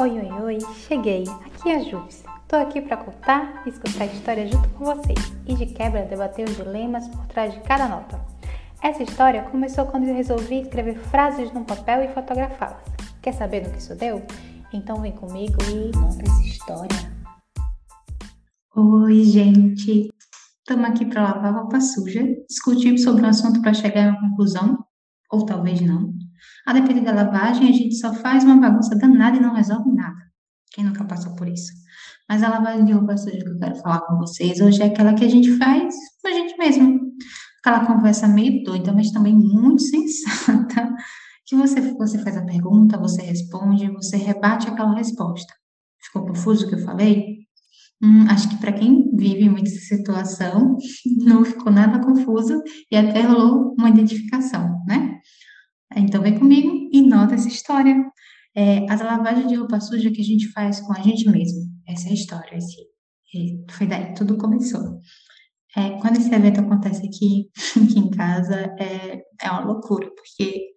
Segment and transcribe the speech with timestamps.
[0.00, 1.24] Oi, oi, oi, cheguei.
[1.44, 2.06] Aqui é a Júlia.
[2.46, 6.48] Tô aqui para contar e escutar a história junto com vocês e de quebra debater
[6.48, 8.24] os dilemas por trás de cada nota.
[8.80, 12.80] Essa história começou quando eu resolvi escrever frases num papel e fotografá-las.
[13.20, 14.24] Quer saber no que isso deu?
[14.72, 17.12] Então vem comigo e conta essa história.
[18.76, 20.10] Oi, gente.
[20.60, 24.78] Estamos aqui para lavar roupa suja, discutir sobre um assunto para chegar a uma conclusão,
[25.30, 26.12] ou talvez não.
[26.66, 30.28] A depender da lavagem, a gente só faz uma bagunça danada e não resolve nada.
[30.72, 31.72] Quem nunca passou por isso?
[32.28, 35.14] Mas a lavagem de roupa suja que eu quero falar com vocês hoje é aquela
[35.14, 37.00] que a gente faz com a gente mesmo.
[37.60, 40.94] Aquela conversa meio doida, mas também muito sensata,
[41.46, 45.52] que você, você faz a pergunta, você responde, você rebate aquela resposta.
[46.00, 47.38] Ficou confuso o que eu falei?
[48.02, 50.76] Hum, acho que para quem vive muito essa situação,
[51.24, 55.17] não ficou nada confuso e até rolou uma identificação, né?
[55.96, 57.94] Então vem comigo e nota essa história.
[58.54, 61.60] É, as lavagens de roupa suja que a gente faz com a gente mesmo.
[61.86, 62.56] Essa é a história.
[62.56, 62.76] Esse,
[63.70, 65.00] foi daí que tudo começou.
[65.76, 70.68] É, quando esse evento acontece aqui, aqui em casa, é, é uma loucura, porque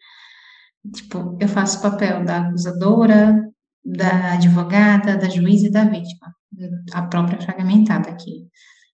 [0.93, 3.41] tipo, eu faço o papel da acusadora,
[3.83, 6.33] da advogada, da juíza e da vítima.
[6.93, 8.47] A própria fragmentada aqui.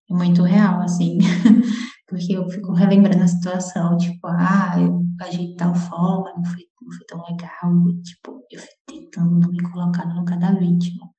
[0.10, 1.18] É muito real, assim.
[2.08, 6.64] porque eu fico relembrando a situação, tipo, ah, eu agi de tal forma, não foi,
[6.82, 10.54] não foi tão legal, e, tipo, eu fico tentando não me colocar no lugar da
[10.54, 11.10] vítima,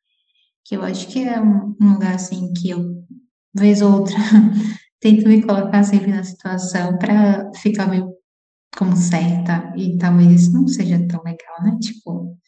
[0.65, 3.05] que eu acho que é um, um lugar, assim, que eu,
[3.55, 4.15] vez ou outra,
[5.01, 8.13] tento me colocar sempre na situação para ficar meio
[8.77, 12.39] como certa, e talvez isso não seja tão legal, né, tipo,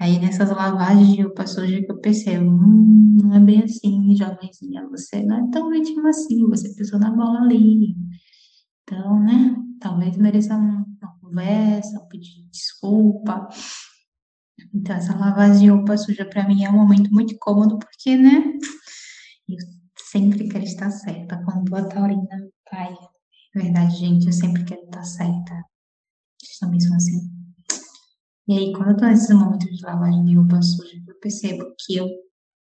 [0.00, 4.86] Aí nessas lavagens de roupa suja que eu percebo, hum, não é bem assim, jovenzinha,
[4.88, 7.94] você não é tão vítima assim, você pisou na bola ali.
[8.82, 10.86] Então, né, talvez mereça uma
[11.20, 13.46] conversa, um pedido de desculpa.
[14.72, 18.44] Então, essa lavagem de roupa suja para mim é um momento muito cômodo, porque, né,
[19.46, 19.58] eu
[19.98, 22.96] sempre quero estar certa, como boa taurina, pai.
[23.54, 25.62] É verdade, gente, eu sempre quero estar certa.
[26.40, 27.30] Vocês também assim.
[28.48, 31.96] E aí, quando eu tô nesses momentos de lavagem de roupa suja, eu percebo que
[31.96, 32.08] eu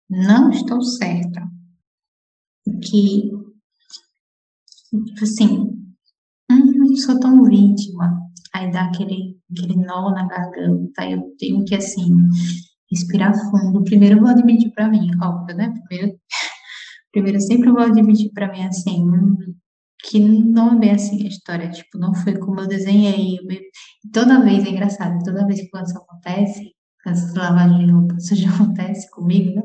[0.09, 1.47] não estou certa.
[2.83, 3.31] Que,
[5.21, 5.80] assim,
[6.91, 8.19] não sou tão vítima.
[8.53, 12.15] Aí dá aquele, aquele nó na garganta, eu tenho que, assim,
[12.91, 13.83] respirar fundo.
[13.83, 15.73] Primeiro eu vou admitir para mim, óbvio, né?
[15.87, 16.17] Primeiro,
[17.11, 19.09] primeiro eu sempre vou admitir para mim, assim,
[20.03, 23.39] que não é bem assim a história, tipo, não foi como eu desenhei.
[24.13, 26.73] Toda vez, é engraçado, toda vez que isso acontece,
[27.07, 29.63] essa lavagem de roupa, já acontece comigo, né?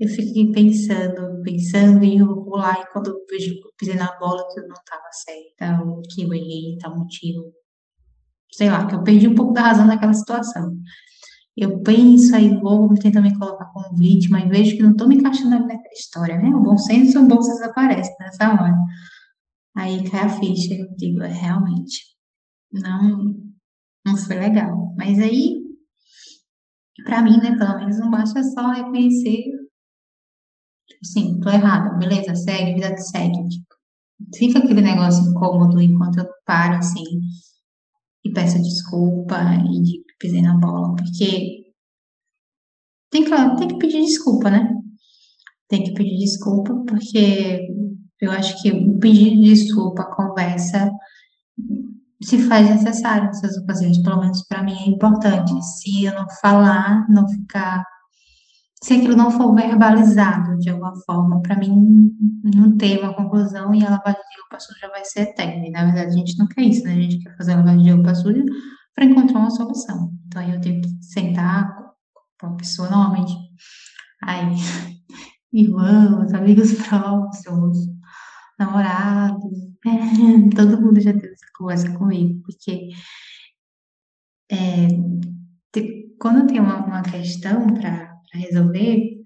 [0.00, 3.94] Eu fico pensando, pensando e eu vou lá e quando eu vejo que eu pisei
[3.96, 7.52] na bola que eu não estava certa, ou que eu errei, tal motivo,
[8.50, 10.74] sei lá, que eu perdi um pouco da razão naquela situação.
[11.54, 15.16] Eu penso, aí vou tentar me colocar como vítima e vejo que não estou me
[15.16, 16.48] encaixando naquela história, né?
[16.48, 18.74] O bom senso, o bom senso aparece nessa hora.
[19.76, 22.04] Aí cai a ficha, eu digo, é, realmente,
[22.72, 23.34] não,
[24.06, 24.94] não foi legal.
[24.96, 25.60] Mas aí,
[27.04, 29.59] para mim, né, pelo menos não basta só reconhecer,
[31.02, 33.38] assim, tô errada, beleza, segue, vida que segue.
[34.36, 37.20] Fica aquele negócio incômodo enquanto eu paro, assim,
[38.24, 39.40] e peço desculpa
[39.70, 41.64] e digo pisei na bola, porque
[43.10, 44.70] tem que, tem que pedir desculpa, né?
[45.68, 47.66] Tem que pedir desculpa, porque
[48.20, 50.92] eu acho que o pedido de desculpa, a conversa,
[52.22, 55.52] se faz necessário nessas ocasiões, pelo menos para mim é importante.
[55.62, 57.82] Se eu não falar, não ficar.
[58.82, 62.10] Se aquilo não for verbalizado de alguma forma, para mim
[62.42, 65.66] não ter uma conclusão e a lavagem de roupa suja vai ser eterna.
[65.66, 66.92] E na verdade a gente não quer isso, né?
[66.92, 68.44] A gente quer fazer a lavagem de roupa suja
[68.94, 70.12] para encontrar uma solução.
[70.26, 71.76] Então aí eu tenho que sentar
[72.40, 73.34] com a pessoa normalmente.
[74.22, 74.54] Aí,
[75.52, 77.78] irmãos, amigos próximos,
[78.58, 79.50] namorado,
[79.86, 82.90] é, todo mundo já teve essa conversa comigo, porque
[84.50, 84.88] é,
[85.72, 89.20] te, quando tem uma, uma questão para resolver,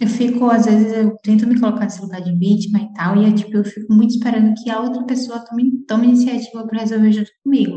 [0.00, 3.32] eu fico, às vezes, eu tento me colocar nesse lugar de vítima e tal, e
[3.34, 7.30] tipo, eu fico muito esperando que a outra pessoa tome, tome iniciativa para resolver junto
[7.42, 7.76] comigo.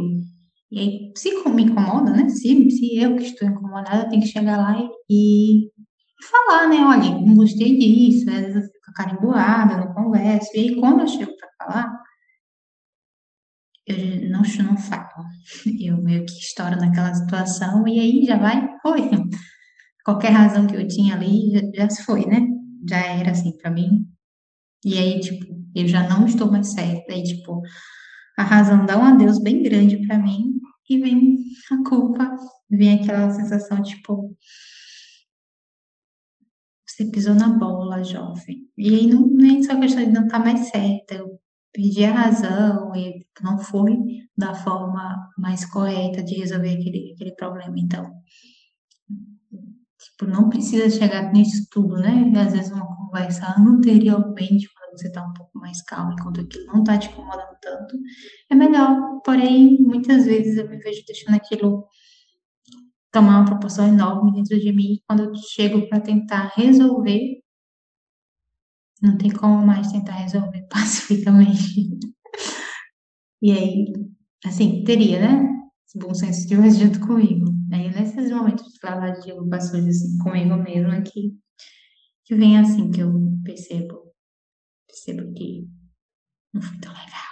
[0.72, 2.30] E aí, se me incomoda, né?
[2.30, 4.78] Se, se eu que estou incomodada, eu tenho que chegar lá
[5.10, 5.70] e, e
[6.30, 6.78] falar, né?
[6.78, 10.50] Olha, não gostei disso, às vezes eu fico carimboada, não converso.
[10.56, 12.00] E aí, quando eu chego para falar,
[13.88, 15.26] eu não, não falo.
[15.80, 19.10] Eu meio que estouro naquela situação e aí já vai, foi.
[20.04, 22.48] Qualquer razão que eu tinha ali já, já se foi, né?
[22.90, 24.08] Já era assim para mim.
[24.84, 27.14] E aí, tipo, eu já não estou mais certa.
[27.14, 27.62] E, tipo,
[28.38, 30.54] a razão dá um adeus bem grande para mim
[30.90, 31.38] e vem
[31.72, 32.36] a culpa,
[32.70, 34.36] vem aquela sensação tipo,
[36.88, 38.68] você pisou na bola, jovem.
[38.78, 41.40] E aí não, nem só questão de não estar tá mais certa, eu
[41.72, 43.96] perdi a razão e não foi
[44.38, 47.76] da forma mais correta de resolver aquele, aquele problema.
[47.78, 48.12] Então,
[50.20, 52.32] tipo, não precisa chegar nisso tudo, né?
[52.36, 56.80] Às vezes uma conversa anteriormente, quando você está um pouco mais calmo, enquanto aquilo não
[56.82, 57.98] está te incomodando tanto,
[58.50, 59.22] é melhor.
[59.24, 61.88] Porém, muitas vezes eu me vejo deixando aquilo
[63.12, 65.00] tomar uma proporção enorme dentro de mim.
[65.08, 67.40] Quando eu chego para tentar resolver,
[69.02, 71.98] não tem como mais tentar resolver pacificamente.
[73.42, 73.94] e aí,
[74.46, 75.50] assim, teria, né?
[75.88, 77.59] Esse bom senso hoje junto comigo.
[77.72, 81.38] Aí, nesses momentos de falar de passou assim, comigo mesma, que,
[82.26, 83.12] que vem assim, que eu
[83.44, 84.14] percebo,
[84.88, 85.68] percebo que
[86.54, 87.30] não foi tão legal.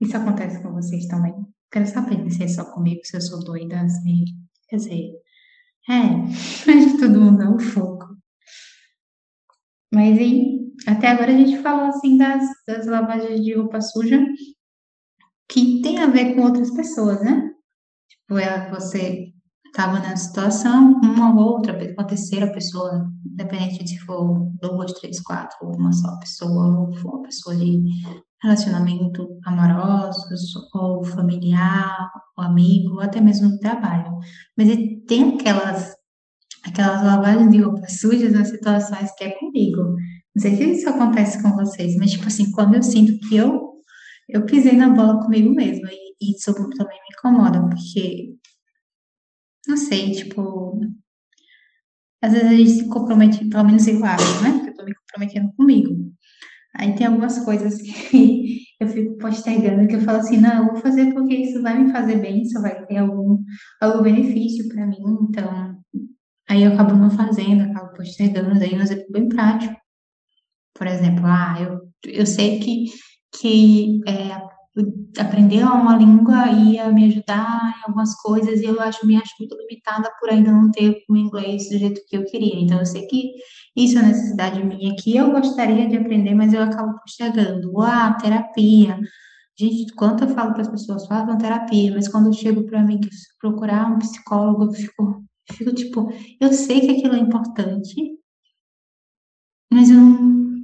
[0.00, 1.34] Isso acontece com vocês também?
[1.70, 4.24] Quero saber se é só comigo, se eu sou doida, assim.
[4.68, 5.12] Quer dizer,
[5.88, 6.08] é,
[6.66, 8.16] mas todo mundo é um foco.
[9.92, 14.24] Mas aí, até agora a gente falou assim das, das lavagens de roupa suja
[15.48, 17.52] que tem a ver com outras pessoas, né?
[18.70, 19.32] Você
[19.66, 25.20] estava na situação, uma ou outra, uma terceira pessoa, independente de se for duas, três,
[25.20, 27.82] quatro, ou uma só pessoa, ou for uma pessoa de
[28.40, 34.16] relacionamento amorosos, ou familiar, ou amigo, ou até mesmo no trabalho.
[34.56, 34.68] Mas
[35.08, 35.92] tem aquelas,
[36.64, 39.82] aquelas lavagens de roupa sujas nas situações que é comigo.
[39.82, 43.72] Não sei se isso acontece com vocês, mas, tipo assim, quando eu sinto que eu,
[44.28, 48.34] eu pisei na bola comigo mesma, e isso também me incomoda, porque,
[49.66, 50.80] não sei, tipo,
[52.22, 54.52] às vezes a gente se compromete, pelo menos eu acho, né?
[54.52, 56.12] Porque eu tô me comprometendo comigo.
[56.74, 60.76] Aí tem algumas coisas que eu fico postergando, que eu falo assim, não, eu vou
[60.76, 63.42] fazer porque isso vai me fazer bem, isso vai ter algum,
[63.80, 65.76] algum benefício para mim, então,
[66.48, 69.74] aí eu acabo não fazendo, acabo postergando, daí um exemplo bem prático.
[70.74, 72.84] Por exemplo, ah, eu, eu sei que,
[73.38, 74.49] que é,
[75.18, 79.56] aprender uma língua ia me ajudar em algumas coisas e eu acho me acho muito
[79.56, 82.60] limitada por ainda não ter o inglês do jeito que eu queria.
[82.60, 83.32] Então eu sei que
[83.76, 87.80] isso é necessidade minha que eu gostaria de aprender, mas eu acabo postergando.
[87.80, 88.98] Ah, terapia.
[89.58, 93.00] Gente, quanto eu falo para as pessoas, façam terapia, mas quando eu chego para mim
[93.40, 96.08] procurar um psicólogo, eu fico, eu fico tipo,
[96.40, 97.94] eu sei que aquilo é importante,
[99.72, 100.60] mas eu não,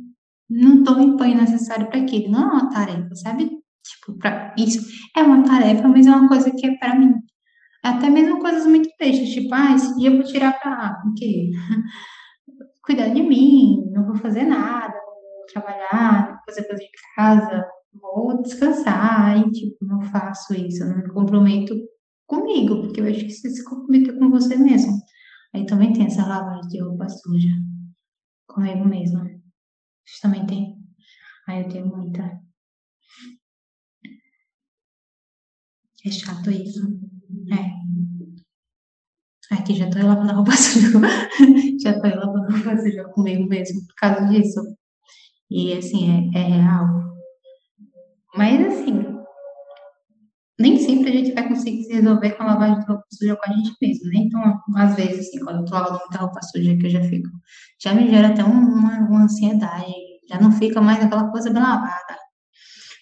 [0.48, 2.30] não dou o empenho necessário para aquilo.
[2.30, 3.55] Não é uma tarefa, sabe?
[3.88, 4.80] Tipo, pra, isso
[5.16, 7.14] é uma tarefa, mas é uma coisa que é para mim.
[7.82, 11.50] Até mesmo coisas muito bestas, tipo, ah, esse dia eu vou tirar para o quê?
[12.82, 17.66] Cuidar de mim, não vou fazer nada, vou trabalhar, vou fazer coisa de casa,
[18.00, 21.74] vou descansar, e tipo, não faço isso, eu não me comprometo
[22.26, 24.92] comigo, porque eu acho que você se comprometer com você mesmo.
[25.54, 27.50] Aí também tem essa lavagem de roupa suja
[28.46, 29.24] comigo mesma.
[30.04, 30.76] Você também tem?
[31.48, 32.40] Aí eu tenho muita.
[36.06, 36.86] É chato isso.
[37.52, 37.76] É.
[39.56, 41.00] Aqui já tô lavando a roupa suja.
[41.80, 44.60] já tô lavando a roupa suja comigo mesmo por causa disso.
[45.50, 46.86] E assim, é, é real.
[48.36, 49.04] Mas assim,
[50.60, 53.50] nem sempre a gente vai conseguir se resolver com a lavagem de roupa suja com
[53.50, 54.18] a gente mesmo, né?
[54.18, 57.28] Então, às vezes, assim, quando eu tô lavando muita roupa suja, que eu já fico,
[57.82, 58.60] já me gera até uma,
[59.08, 59.92] uma ansiedade,
[60.28, 62.25] já não fica mais aquela coisa bem lavada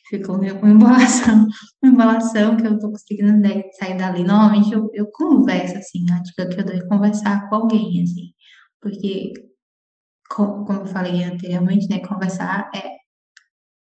[0.07, 1.47] ficou meio com embolação,
[1.83, 3.41] uma embolação que eu tô conseguindo
[3.79, 4.25] sair dali.
[4.25, 8.33] Normalmente eu, eu converso, assim, a dica que eu dou é conversar com alguém, assim,
[8.81, 9.33] porque,
[10.29, 12.89] como eu falei anteriormente, né, conversar é,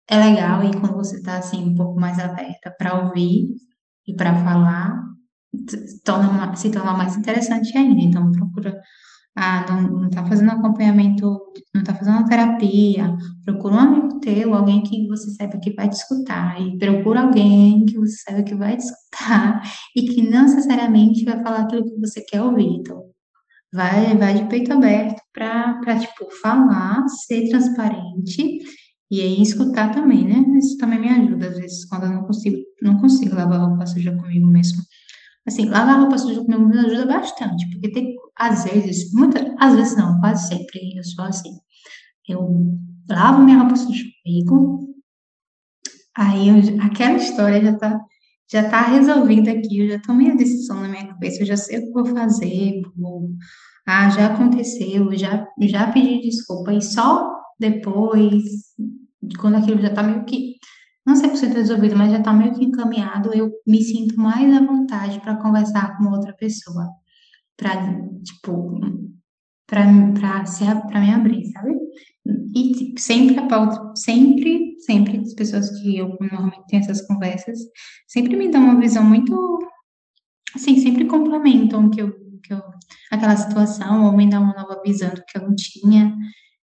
[0.09, 3.47] é legal e quando você tá, assim, um pouco mais aberta para ouvir
[4.07, 5.01] e para falar,
[6.03, 8.01] torna, se torna mais interessante ainda.
[8.01, 8.79] Então, procura
[9.35, 11.25] ah, não está fazendo acompanhamento,
[11.73, 15.93] não está fazendo terapia, procura um amigo teu, alguém que você saiba que vai te
[15.93, 19.61] escutar, e procura alguém que você saiba que vai te escutar,
[19.95, 22.67] e que não necessariamente vai falar aquilo que você quer ouvir.
[22.67, 23.03] Então,
[23.73, 28.59] vai, vai de peito aberto para, tipo, falar, ser transparente,
[29.09, 30.57] e aí escutar também, né?
[30.57, 34.15] Isso também me ajuda, às vezes, quando eu não consigo, não consigo lavar roupa suja
[34.15, 34.81] comigo mesmo.
[35.45, 39.97] Assim, lavar roupa suja comigo me ajuda bastante, porque tem, às vezes, muitas, às vezes
[39.97, 41.51] não, quase sempre eu sou assim.
[42.27, 42.77] Eu
[43.09, 44.95] lavo minha roupa suja comigo,
[46.17, 47.99] aí eu, aquela história já tá,
[48.51, 51.79] já tá resolvida aqui, eu já tomei a decisão na minha cabeça, eu já sei
[51.79, 53.29] o que vou fazer, vou,
[53.87, 58.43] ah, já aconteceu, já, já pedi desculpa, e só depois,
[59.39, 60.55] quando aquilo já tá meio que,
[61.05, 65.19] não 100% resolvido, mas já está meio que encaminhado, eu me sinto mais à vontade
[65.19, 67.00] para conversar com outra pessoa.
[67.61, 68.79] Para, tipo,
[69.67, 71.75] para me abrir, sabe?
[72.55, 77.59] E tipo, sempre a pauta, sempre, sempre as pessoas que eu normalmente tenho essas conversas,
[78.07, 79.59] sempre me dão uma visão muito,
[80.55, 82.11] assim, sempre complementam que eu,
[82.43, 82.61] que eu,
[83.11, 86.17] aquela situação, ou me dão uma nova visão do que eu não tinha.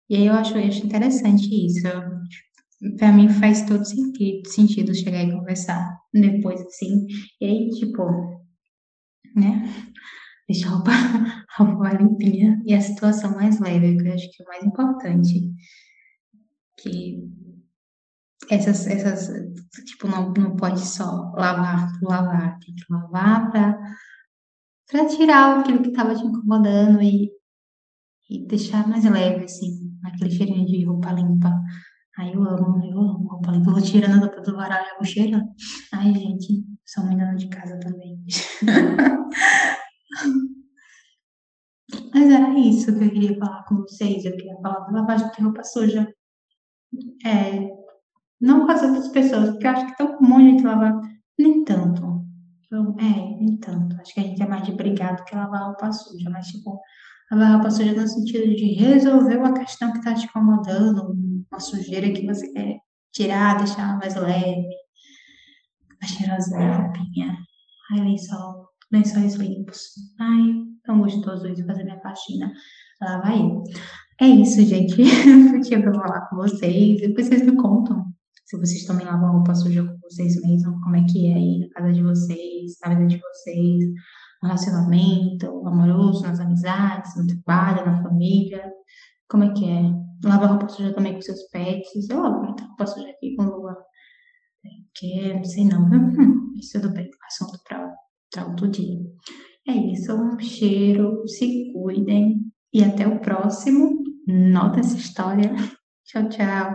[0.10, 1.88] E aí eu acho, eu acho interessante isso.
[2.98, 7.06] Para mim faz todo sentido, sentido chegar e conversar depois, assim.
[7.42, 8.04] E aí, tipo,
[9.36, 9.70] né?
[10.48, 14.44] Deixar a roupa, a roupa limpinha e a situação mais leve, que eu acho que
[14.44, 15.52] é o mais importante.
[16.78, 17.36] Que
[18.50, 19.30] essas, essas
[19.86, 25.90] tipo, não, não pode só lavar por lavar, tem que lavar para tirar aquilo que
[25.90, 27.32] estava te incomodando e,
[28.30, 31.52] e deixar mais leve, assim, aquele cheirinho de roupa limpa.
[32.18, 33.70] Aí eu amo, eu amo roupa limpa.
[33.70, 35.48] Eu vou tirando a roupa do varal e vou cheirando.
[35.94, 38.24] Ai, gente, sou mãe dona de casa também.
[42.14, 44.26] Mas era isso que eu queria falar com vocês.
[44.26, 46.12] Eu queria falar da lavagem de roupa suja.
[47.26, 47.70] É,
[48.40, 51.00] não com as outras pessoas, porque eu acho que é tão comum a gente lavar.
[51.38, 52.26] Nem tanto.
[52.72, 53.96] Eu, é, nem tanto.
[54.02, 56.30] Acho que a gente é mais de brigado que lavar roupa suja.
[56.30, 56.80] Mas, tipo,
[57.32, 61.14] lavar roupa suja no sentido de resolver uma questão que tá te incomodando,
[61.52, 62.80] uma sujeira que você quer
[63.14, 64.68] tirar, deixar mais leve.
[66.02, 67.38] A cheirosinha, roupinha.
[67.92, 69.80] Ai, lençol lençóis limpos.
[70.20, 70.54] Ai,
[70.86, 72.52] tão gostoso isso, fazer minha faxina.
[73.02, 73.42] Lá vai.
[74.22, 75.02] É isso, gente.
[75.54, 77.02] eu tinha pra falar com vocês.
[77.02, 78.06] Depois vocês me contam
[78.46, 81.70] se vocês também lavam roupa suja com vocês mesmos, como é que é aí na
[81.70, 83.86] casa de vocês, na vida de vocês,
[84.42, 88.72] no relacionamento amoroso, nas amizades, no trabalho, na família.
[89.28, 89.82] Como é que é?
[90.24, 92.08] Lava roupa suja também com seus pets.
[92.10, 93.75] Eu lavo muita roupa suja aqui com Lua.
[94.62, 97.96] Porque, não sei não, hum, mas tudo bem, assunto para para
[98.44, 99.00] outro dia.
[99.68, 102.42] É isso, um cheiro, se cuidem
[102.74, 104.04] e até o próximo.
[104.27, 105.56] Nota essa história.
[106.04, 106.72] Tchau, tchau.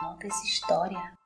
[0.00, 1.21] Nota essa história.